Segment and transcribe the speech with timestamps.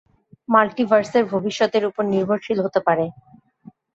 [0.49, 3.05] মাল্টিভার্সের ভবিষ্যৎ এর উপর নির্ভরশীল হতে পারে।